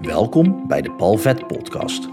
[0.00, 2.08] Welkom bij de Paul Vet Podcast.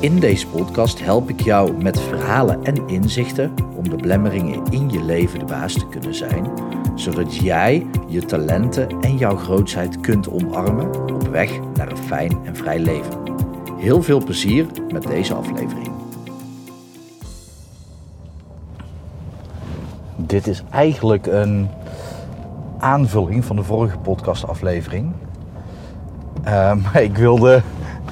[0.00, 5.02] In deze podcast help ik jou met verhalen en inzichten om de belemmeringen in je
[5.02, 6.50] leven de baas te kunnen zijn,
[6.94, 12.56] zodat jij je talenten en jouw grootheid kunt omarmen op weg naar een fijn en
[12.56, 13.22] vrij leven.
[13.76, 15.90] Heel veel plezier met deze aflevering.
[20.16, 21.68] Dit is eigenlijk een
[22.78, 25.12] aanvulling van de vorige podcastaflevering.
[26.44, 27.62] Uh, maar ik wilde,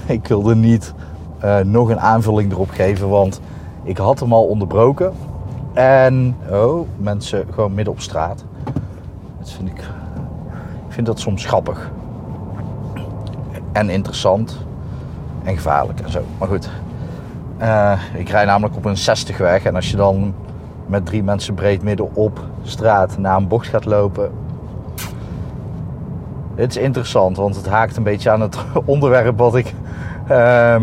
[0.07, 0.95] ik wilde niet
[1.45, 3.41] uh, nog een aanvulling erop geven, want
[3.83, 5.12] ik had hem al onderbroken.
[5.73, 8.45] En, oh, mensen gewoon midden op straat.
[9.39, 9.79] Dat vind ik,
[10.87, 11.91] ik vind dat soms grappig.
[13.73, 14.65] En interessant.
[15.45, 16.21] En gevaarlijk en zo.
[16.38, 16.71] Maar goed.
[17.61, 19.65] Uh, ik rij namelijk op een 60 weg.
[19.65, 20.35] En als je dan
[20.87, 24.30] met drie mensen breed midden op straat naar een bocht gaat lopen,
[26.56, 29.74] het is interessant, want het haakt een beetje aan het onderwerp wat ik,
[30.24, 30.77] uh,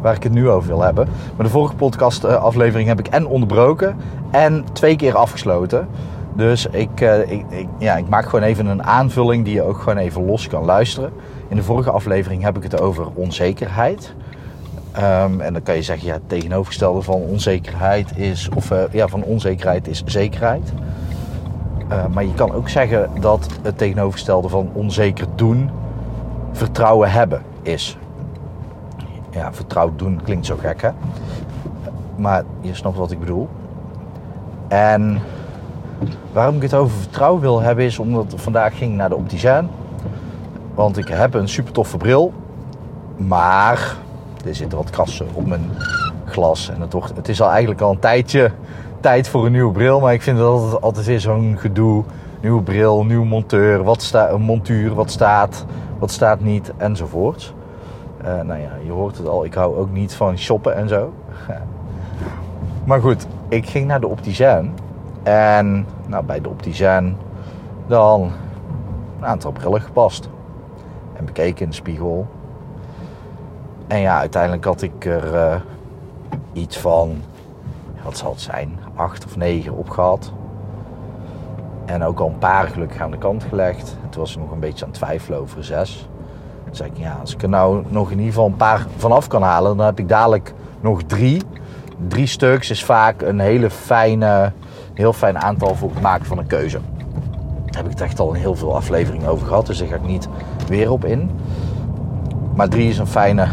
[0.00, 1.08] waar ik het nu over wil hebben.
[1.36, 3.96] Maar de vorige podcastaflevering heb ik en onderbroken
[4.30, 5.88] en twee keer afgesloten.
[6.32, 9.78] Dus ik, uh, ik, ik, ja, ik maak gewoon even een aanvulling die je ook
[9.78, 11.12] gewoon even los kan luisteren.
[11.48, 14.14] In de vorige aflevering heb ik het over onzekerheid.
[14.96, 19.08] Um, en dan kan je zeggen, ja, het tegenovergestelde van onzekerheid is, of uh, ja,
[19.08, 20.72] van onzekerheid is zekerheid.
[21.92, 25.70] Uh, maar je kan ook zeggen dat het tegenovergestelde van onzeker doen
[26.52, 27.98] vertrouwen hebben is.
[29.30, 30.90] Ja, vertrouwd doen klinkt zo gek, hè?
[32.16, 33.48] Maar je snapt wat ik bedoel.
[34.68, 35.20] En
[36.32, 39.68] waarom ik het over vertrouwen wil hebben is omdat ik vandaag ging naar de opticien.
[40.74, 42.32] Want ik heb een super toffe bril.
[43.16, 43.96] Maar
[44.44, 45.70] er zitten wat krassen op mijn
[46.24, 46.70] glas.
[46.70, 48.50] En het, wordt, het is al eigenlijk al een tijdje
[49.00, 50.00] tijd voor een nieuwe bril.
[50.00, 52.04] Maar ik vind dat altijd, altijd weer zo'n gedoe.
[52.40, 55.64] Nieuwe bril, nieuwe monteur, wat staat, een montuur, wat staat,
[55.98, 57.54] wat staat niet, enzovoort.
[58.20, 61.12] Uh, nou ja, je hoort het al, ik hou ook niet van shoppen en zo.
[62.86, 64.72] maar goed, ik ging naar de opticien.
[65.22, 67.16] En nou, bij de opticien
[67.86, 68.30] dan
[69.18, 70.28] een aantal brillen gepast.
[71.16, 72.26] En bekeken in de spiegel.
[73.86, 75.54] En ja, uiteindelijk had ik er uh,
[76.52, 77.22] iets van,
[78.04, 80.32] wat zal het zijn, acht of negen opgehad.
[81.84, 83.96] En ook al een paar gelukkig aan de kant gelegd.
[84.02, 86.08] En toen was ik nog een beetje aan het twijfelen over zes.
[86.64, 89.26] Toen zei ik, ja, als ik er nou nog in ieder geval een paar vanaf
[89.26, 91.42] kan halen, dan heb ik dadelijk nog drie.
[92.08, 94.52] Drie stuks is vaak een hele fijne,
[94.94, 96.78] heel fijn aantal voor het maken van een keuze.
[97.64, 99.94] Daar heb ik het echt al in heel veel afleveringen over gehad, dus daar ga
[99.94, 100.28] ik niet
[100.68, 101.30] weer op in.
[102.54, 103.48] Maar drie is een fijne,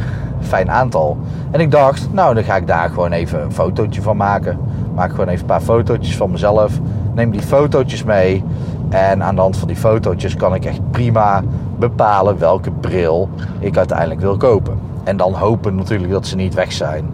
[0.46, 1.18] fijn aantal.
[1.52, 4.60] En ik dacht, nou, dan ga ik daar gewoon even een fotootje van maken.
[4.96, 6.80] Maak gewoon even een paar fotootjes van mezelf.
[7.14, 8.44] Neem die fotootjes mee.
[8.90, 11.44] En aan de hand van die fotootjes kan ik echt prima
[11.80, 13.30] bepalen welke bril
[13.60, 14.80] ik uiteindelijk wil kopen.
[15.04, 17.10] En dan hopen natuurlijk dat ze niet weg zijn.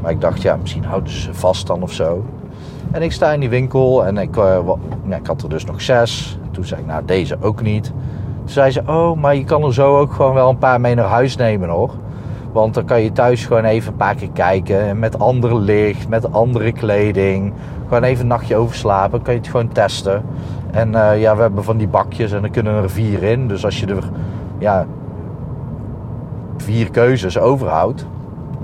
[0.00, 2.24] Maar ik dacht, ja, misschien houden ze ze vast dan of zo.
[2.90, 4.58] En ik sta in die winkel en ik, uh,
[5.08, 6.38] ik had er dus nog zes.
[6.50, 7.84] Toen zei ik, nou, deze ook niet.
[8.38, 10.94] Toen zei ze, oh, maar je kan er zo ook gewoon wel een paar mee
[10.94, 11.90] naar huis nemen hoor.
[12.52, 14.98] Want dan kan je thuis gewoon even een paar keer kijken.
[14.98, 17.52] Met ander licht, met andere kleding.
[17.88, 19.22] Gewoon even een nachtje overslapen.
[19.22, 20.22] Kan je het gewoon testen.
[20.70, 23.48] En uh, ja, we hebben van die bakjes en dan kunnen er vier in.
[23.48, 24.10] Dus als je er
[24.58, 24.86] ja,
[26.56, 28.06] vier keuzes overhoudt,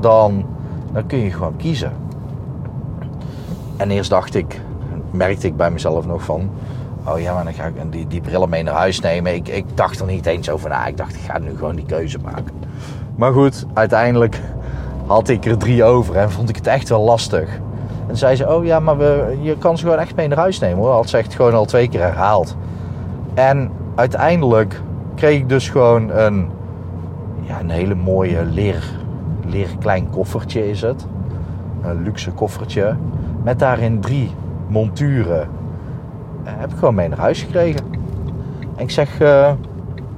[0.00, 0.44] dan,
[0.92, 1.92] dan kun je gewoon kiezen.
[3.76, 4.60] En eerst dacht ik,
[5.10, 6.50] merkte ik bij mezelf nog van...
[7.08, 9.34] Oh ja, maar dan ga ik die, die brillen mee naar huis nemen.
[9.34, 10.86] Ik, ik dacht er niet eens over na.
[10.86, 12.65] Ik dacht, ik ga nu gewoon die keuze maken.
[13.16, 14.40] Maar goed, uiteindelijk
[15.06, 17.60] had ik er drie over en vond ik het echt wel lastig.
[18.06, 20.58] En zei ze, oh ja, maar we, je kan ze gewoon echt mee naar huis
[20.58, 20.92] nemen hoor.
[20.92, 22.56] Had ze echt gewoon al twee keer herhaald.
[23.34, 24.80] En uiteindelijk
[25.14, 26.48] kreeg ik dus gewoon een,
[27.40, 28.84] ja, een hele mooie leer,
[29.46, 31.06] leer klein koffertje is het.
[31.82, 32.96] Een luxe koffertje.
[33.42, 34.30] Met daarin drie
[34.66, 35.48] monturen.
[36.44, 37.80] Uh, heb ik gewoon mee naar huis gekregen.
[38.76, 39.50] En ik zeg, uh,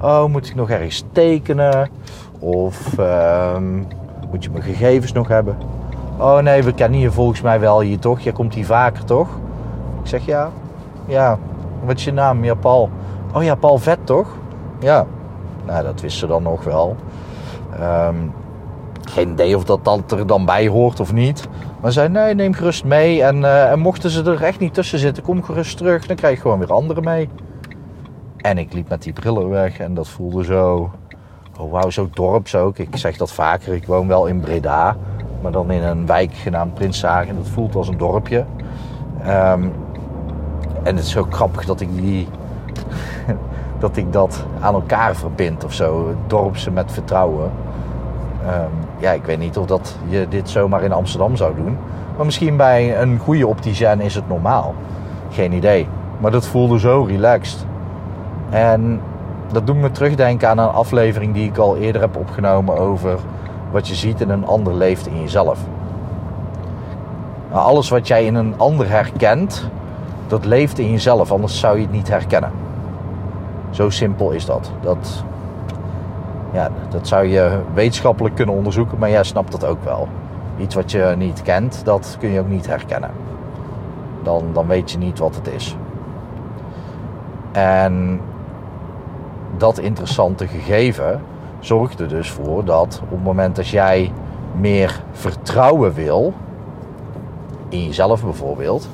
[0.01, 1.89] oh moet ik nog ergens tekenen?
[2.39, 3.87] Of um,
[4.31, 5.57] moet je mijn gegevens nog hebben?
[6.17, 8.19] Oh nee, we kennen je volgens mij wel hier toch?
[8.19, 9.27] Je komt hier vaker toch?
[10.01, 10.49] Ik zeg ja.
[11.05, 11.37] Ja.
[11.83, 12.43] Wat is je naam?
[12.43, 12.89] Ja, Paul.
[13.33, 14.27] Oh ja, Paul Vet toch?
[14.79, 15.05] Ja.
[15.65, 16.95] Nou, dat wist ze dan nog wel.
[17.81, 18.33] Um,
[19.09, 21.47] geen idee of dat, dat er dan bij hoort of niet.
[21.81, 23.23] Maar zei nee, neem gerust mee.
[23.23, 26.05] En, uh, en mochten ze er echt niet tussen zitten, kom gerust terug.
[26.05, 27.29] Dan krijg je gewoon weer anderen mee.
[28.37, 30.91] En ik liep met die brillen weg en dat voelde zo
[31.59, 32.77] oh wauw, zo dorps ook.
[32.77, 34.95] Ik zeg dat vaker, ik woon wel in Breda,
[35.41, 37.35] maar dan in een wijk genaamd Prinshagen.
[37.35, 38.45] Dat voelt als een dorpje.
[39.27, 39.71] Um,
[40.83, 42.27] en het is zo grappig dat ik die,
[43.79, 46.15] dat ik dat aan elkaar verbind of zo.
[46.27, 47.51] Dorpse met vertrouwen.
[48.45, 51.77] Ehm, ja, ik weet niet of dat je dit zomaar in Amsterdam zou doen.
[52.15, 54.73] Maar misschien bij een goede opticien is het normaal.
[55.31, 55.87] Geen idee.
[56.19, 57.65] Maar dat voelde zo relaxed.
[58.49, 59.01] En
[59.51, 63.19] dat doet me terugdenken aan een aflevering die ik al eerder heb opgenomen over
[63.71, 65.59] wat je ziet in een ander leeft in jezelf.
[67.51, 69.69] Nou, alles wat jij in een ander herkent,
[70.27, 72.51] dat leeft in jezelf, anders zou je het niet herkennen.
[73.69, 74.71] Zo simpel is dat.
[74.81, 75.23] Dat,
[76.51, 80.07] ja, dat zou je wetenschappelijk kunnen onderzoeken, maar jij snapt dat ook wel.
[80.57, 83.11] Iets wat je niet kent, dat kun je ook niet herkennen.
[84.23, 85.75] Dan, dan weet je niet wat het is.
[87.51, 88.21] En
[89.59, 91.21] dat interessante gegeven
[91.59, 94.11] zorgt er dus voor dat op het moment dat jij
[94.59, 96.33] meer vertrouwen wil,
[97.69, 98.89] in jezelf bijvoorbeeld,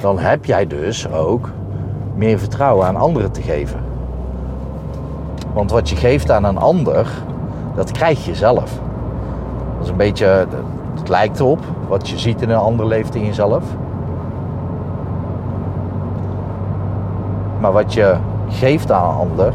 [0.00, 1.50] dan heb jij dus ook
[2.14, 3.80] meer vertrouwen aan anderen te geven.
[5.52, 7.06] Want wat je geeft aan een ander,
[7.74, 8.80] dat krijg je zelf.
[9.76, 10.46] Dat is een beetje,
[10.98, 13.64] het lijkt erop, wat je ziet in een ander leeft in jezelf.
[17.60, 18.16] Maar wat je
[18.52, 19.52] geeft aan een ander,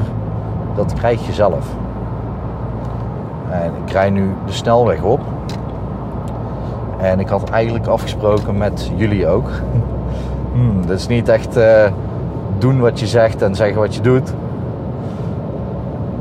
[0.75, 1.65] dat krijg je zelf.
[3.49, 5.21] En ik rij nu de snelweg op.
[6.97, 9.49] En ik had eigenlijk afgesproken met jullie ook.
[10.53, 11.83] Hmm, dat is niet echt uh,
[12.57, 14.33] doen wat je zegt en zeggen wat je doet.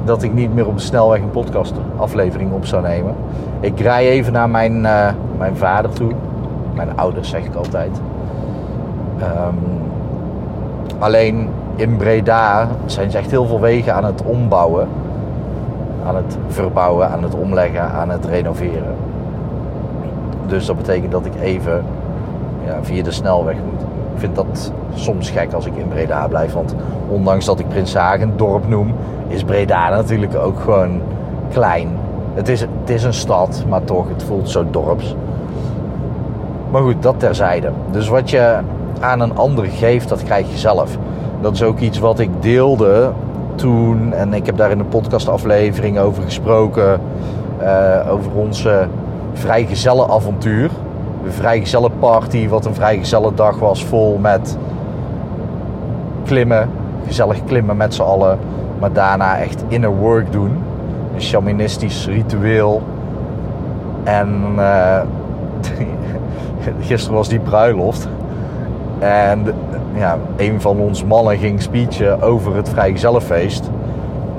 [0.05, 3.14] Dat ik niet meer op de snelweg een podcast aflevering op zou nemen.
[3.61, 5.08] Ik rij even naar mijn, uh,
[5.38, 6.12] mijn vader toe.
[6.75, 8.00] Mijn ouders zeg ik altijd.
[9.20, 9.58] Um,
[10.99, 14.88] alleen in Breda zijn ze echt heel veel wegen aan het ombouwen.
[16.06, 18.94] Aan het verbouwen, aan het omleggen, aan het renoveren.
[20.46, 21.84] Dus dat betekent dat ik even
[22.67, 23.81] ja, via de snelweg moet.
[24.14, 26.52] Ik vind dat soms gek als ik in Breda blijf.
[26.52, 26.75] Want
[27.08, 28.94] ondanks dat ik Prinshagen dorp noem,
[29.29, 31.00] is Breda natuurlijk ook gewoon
[31.52, 31.88] klein.
[32.34, 35.17] Het is, het is een stad, maar toch, het voelt zo dorps.
[36.70, 37.70] Maar goed, dat terzijde.
[37.90, 38.58] Dus wat je
[39.00, 40.99] aan een ander geeft, dat krijg je zelf.
[41.41, 43.12] Dat is ook iets wat ik deelde
[43.55, 44.12] toen.
[44.12, 47.00] En ik heb daar in de podcastaflevering over gesproken.
[47.62, 48.88] Uh, over onze
[49.33, 50.71] vrijgezellenavontuur.
[51.25, 53.85] De vrijgezellenparty, wat een vrijgezellendag was.
[53.85, 54.56] Vol met
[56.25, 56.71] klimmen.
[57.06, 58.39] Gezellig klimmen met z'n allen.
[58.79, 60.50] Maar daarna echt inner work doen.
[61.15, 62.82] Een shamanistisch ritueel.
[64.05, 65.00] En uh,
[66.89, 68.09] gisteren was die bruiloft.
[68.98, 69.54] En
[69.94, 73.70] ja, een van ons mannen ging speechen over het vrijgezellenfeest.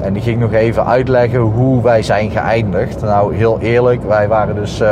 [0.01, 3.01] En die ging nog even uitleggen hoe wij zijn geëindigd.
[3.01, 4.89] Nou, heel eerlijk, wij waren dus uh,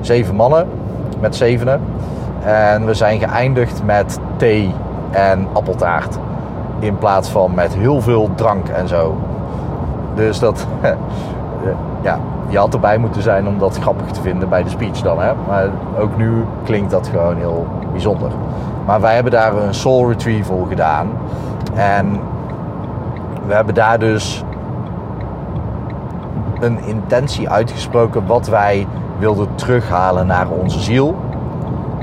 [0.00, 0.66] zeven mannen
[1.20, 1.80] met zevenen.
[2.44, 4.74] En we zijn geëindigd met thee
[5.10, 6.18] en appeltaart.
[6.78, 9.16] In plaats van met heel veel drank en zo.
[10.14, 10.66] Dus dat,
[12.02, 12.18] ja,
[12.48, 15.20] je had erbij moeten zijn om dat grappig te vinden bij de speech dan.
[15.20, 15.32] Hè?
[15.46, 15.68] Maar
[15.98, 18.30] ook nu klinkt dat gewoon heel bijzonder.
[18.86, 21.10] Maar wij hebben daar een soul retrieval gedaan.
[21.74, 22.20] En
[23.46, 24.44] we hebben daar dus
[26.60, 28.86] een intentie uitgesproken wat wij
[29.18, 31.16] wilden terughalen naar onze ziel.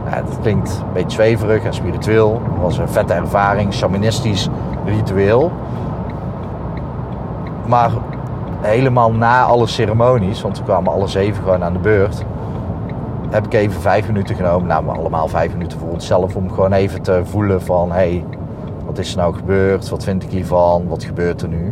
[0.09, 2.41] Ja, dat klinkt een beetje zweverig en spiritueel.
[2.51, 4.49] Het was een vette ervaring, shamanistisch
[4.85, 5.51] ritueel.
[7.65, 7.91] Maar
[8.61, 12.25] helemaal na alle ceremonies, want we kwamen alle zeven gewoon aan de beurt
[13.29, 14.67] heb ik even vijf minuten genomen.
[14.67, 16.35] Nou, maar allemaal vijf minuten voor onszelf.
[16.35, 17.91] Om gewoon even te voelen van...
[17.91, 18.25] Hé, hey,
[18.85, 19.89] wat is er nou gebeurd?
[19.89, 20.87] Wat vind ik hiervan?
[20.87, 21.71] Wat gebeurt er nu?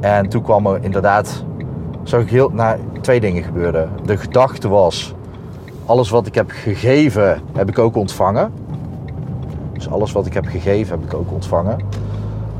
[0.00, 1.44] En toen kwam er inderdaad...
[2.02, 2.48] Zag ik heel...
[2.48, 3.88] Nou, twee dingen gebeurden.
[4.04, 5.14] De gedachte was...
[5.86, 8.52] Alles wat ik heb gegeven, heb ik ook ontvangen.
[9.72, 11.78] Dus alles wat ik heb gegeven, heb ik ook ontvangen.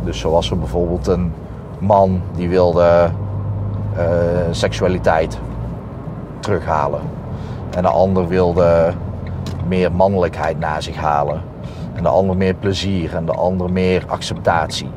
[0.05, 1.33] Dus zoals er bijvoorbeeld een
[1.79, 3.11] man die wilde
[3.97, 4.03] uh,
[4.51, 5.39] seksualiteit
[6.41, 7.01] terughalen.
[7.77, 8.93] En de ander wilde
[9.67, 11.43] meer mannelijkheid naar zich halen.
[11.95, 14.91] En de ander meer plezier en de ander meer acceptatie.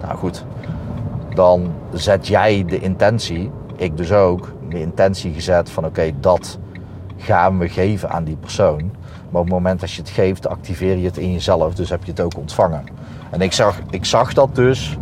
[0.00, 0.44] Nou goed,
[1.34, 6.58] dan zet jij de intentie, ik dus ook, de intentie gezet van oké, dat
[7.16, 8.90] gaan we geven aan die persoon.
[9.30, 12.04] Maar op het moment dat je het geeft, activeer je het in jezelf, dus heb
[12.04, 12.84] je het ook ontvangen.
[13.30, 14.98] En ik zag, ik zag dat dus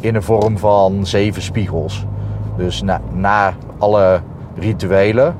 [0.00, 2.04] in de vorm van zeven spiegels.
[2.56, 4.20] Dus na, na alle
[4.56, 5.34] rituelen,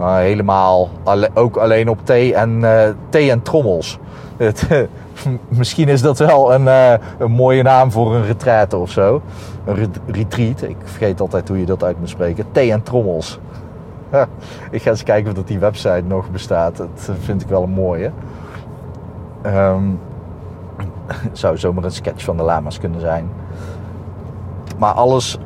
[0.00, 0.88] uh, helemaal
[1.34, 3.98] ook alleen op thee en, uh, thee en trommels.
[5.48, 9.22] Misschien is dat wel een, uh, een, mooie naam voor een retraite of zo.
[9.64, 10.62] Een retreat.
[10.62, 12.44] Ik vergeet altijd hoe je dat uit moet spreken.
[12.52, 13.38] Thee en trommels.
[14.70, 16.76] ik ga eens kijken of dat die website nog bestaat.
[16.76, 18.10] Dat vind ik wel een mooie.
[19.46, 19.98] Um,
[21.32, 23.30] zou zomaar een sketch van de lama's kunnen zijn.
[24.78, 25.38] Maar alles,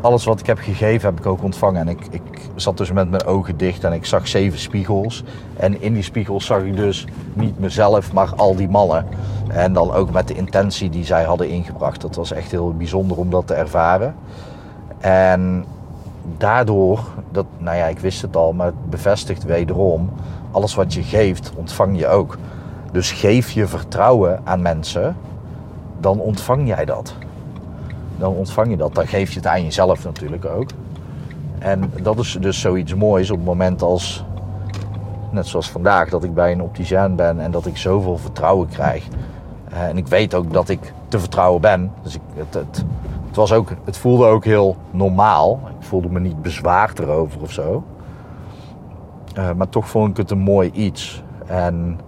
[0.00, 1.80] alles wat ik heb gegeven heb ik ook ontvangen.
[1.80, 5.24] En ik, ik zat dus met mijn ogen dicht en ik zag zeven spiegels.
[5.56, 9.06] En in die spiegels zag ik dus niet mezelf, maar al die mannen.
[9.48, 12.00] En dan ook met de intentie die zij hadden ingebracht.
[12.00, 14.14] Dat was echt heel bijzonder om dat te ervaren.
[14.98, 15.64] En
[16.36, 17.00] daardoor,
[17.30, 20.10] dat, nou ja, ik wist het al, maar het bevestigt wederom,
[20.50, 22.36] alles wat je geeft, ontvang je ook.
[22.92, 25.16] Dus geef je vertrouwen aan mensen,
[26.00, 27.14] dan ontvang jij dat.
[28.18, 28.94] Dan ontvang je dat.
[28.94, 30.68] Dan geef je het aan jezelf natuurlijk ook.
[31.58, 34.24] En dat is dus zoiets moois op het moment als,
[35.30, 39.06] net zoals vandaag, dat ik bij een opticien ben en dat ik zoveel vertrouwen krijg.
[39.68, 41.92] En ik weet ook dat ik te vertrouwen ben.
[42.02, 42.84] Dus ik, het, het,
[43.26, 45.60] het, was ook, het voelde ook heel normaal.
[45.80, 47.84] Ik voelde me niet bezwaard erover of zo.
[49.38, 51.22] Uh, maar toch vond ik het een mooi iets.
[51.46, 52.00] En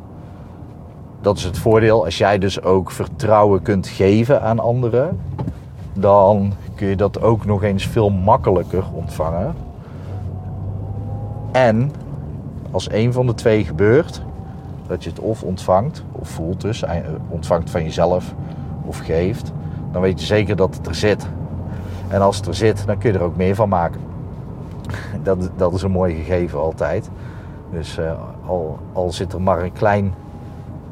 [1.21, 2.05] dat is het voordeel.
[2.05, 5.21] Als jij dus ook vertrouwen kunt geven aan anderen,
[5.93, 9.55] dan kun je dat ook nog eens veel makkelijker ontvangen.
[11.53, 11.93] En
[12.71, 14.23] als een van de twee gebeurt,
[14.87, 16.97] dat je het of ontvangt, of voelt dus, eh,
[17.29, 18.35] ontvangt van jezelf
[18.85, 19.53] of geeft,
[19.93, 21.29] dan weet je zeker dat het er zit.
[22.09, 24.01] En als het er zit, dan kun je er ook meer van maken.
[25.23, 27.11] Dat, dat is een mooi gegeven altijd.
[27.71, 28.13] Dus uh,
[28.47, 30.15] al, al zit er maar een klein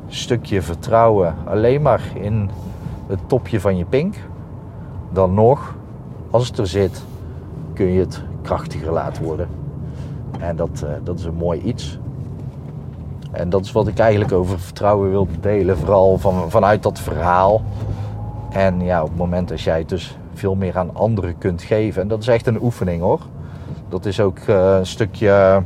[0.09, 2.51] stukje vertrouwen alleen maar in
[3.07, 4.17] het topje van je pink,
[5.11, 5.75] dan nog,
[6.31, 7.03] als het er zit,
[7.75, 9.49] kun je het krachtiger laten worden.
[10.39, 11.99] En dat, uh, dat is een mooi iets.
[13.31, 15.79] En dat is wat ik eigenlijk over vertrouwen wil delen.
[15.79, 17.63] Vooral van, vanuit dat verhaal.
[18.51, 22.03] En ja, op het moment dat jij het dus veel meer aan anderen kunt geven.
[22.03, 23.21] En dat is echt een oefening hoor.
[23.89, 25.63] Dat is ook uh, een stukje.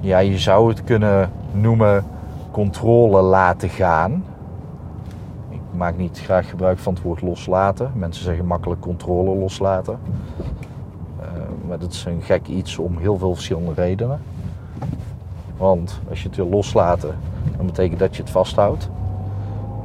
[0.00, 2.04] Ja, je zou het kunnen noemen
[2.50, 4.24] controle laten gaan.
[5.80, 7.92] Maak niet graag gebruik van het woord loslaten.
[7.94, 9.98] Mensen zeggen makkelijk controle loslaten.
[11.20, 11.26] Uh,
[11.68, 14.20] maar dat is een gek iets om heel veel verschillende redenen.
[15.56, 17.18] Want als je het wil loslaten,
[17.56, 18.88] dan betekent dat je het vasthoudt.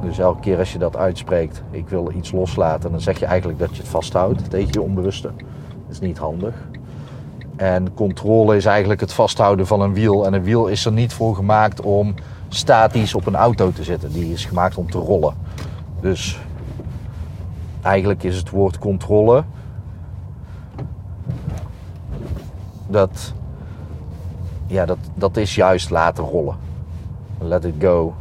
[0.02, 3.58] Dus elke keer als je dat uitspreekt, ik wil iets loslaten, dan zeg je eigenlijk
[3.58, 5.30] dat je het vasthoudt tegen je onbewuste.
[5.68, 6.54] Dat is niet handig.
[7.56, 10.26] En controle is eigenlijk het vasthouden van een wiel.
[10.26, 12.14] En een wiel is er niet voor gemaakt om
[12.48, 14.12] statisch op een auto te zitten.
[14.12, 15.34] Die is gemaakt om te rollen.
[16.00, 16.38] Dus
[17.82, 19.44] eigenlijk is het woord controle.
[22.86, 23.34] Dat
[24.66, 26.56] ja, dat, dat is juist laten rollen.
[27.38, 28.14] Let it go.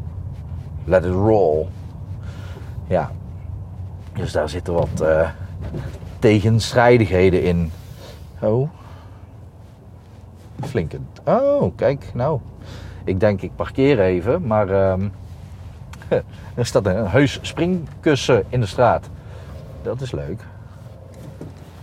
[0.84, 1.66] Let it roll.
[2.88, 3.12] Ja.
[4.14, 5.30] Dus daar zitten wat uh,
[6.20, 7.72] tegenstrijdigheden in.
[8.40, 8.70] Oh.
[10.62, 11.00] Flinke.
[11.26, 12.40] Oh, kijk, nou.
[13.04, 15.12] Ik denk ik parkeer even, maar um,
[16.56, 19.10] er staat een heus springkussen in de straat.
[19.82, 20.42] Dat is leuk.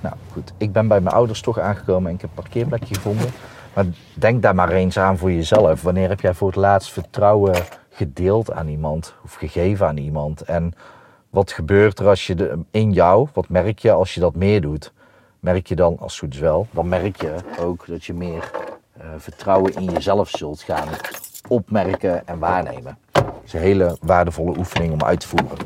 [0.01, 3.31] Nou goed, ik ben bij mijn ouders toch aangekomen en ik heb een parkeerplekje gevonden.
[3.75, 3.85] Maar
[4.15, 5.83] denk daar maar eens aan voor jezelf.
[5.83, 7.55] Wanneer heb jij voor het laatst vertrouwen
[7.91, 10.41] gedeeld aan iemand of gegeven aan iemand?
[10.41, 10.75] En
[11.31, 14.61] wat gebeurt er als je de, in jou, wat merk je als je dat meer
[14.61, 14.93] doet?
[15.41, 18.51] Merk je dan, als het goed is wel, dan merk je ook dat je meer
[18.99, 20.89] uh, vertrouwen in jezelf zult gaan
[21.49, 22.99] opmerken en waarnemen.
[23.43, 25.59] Dat is een hele waardevolle oefening om uit te voeren.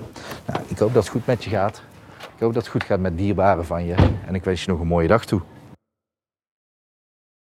[0.47, 1.83] Nou, ik hoop dat het goed met je gaat.
[2.19, 3.95] Ik hoop dat het goed gaat met dierbaren van je.
[4.27, 5.41] En ik wens je nog een mooie dag toe.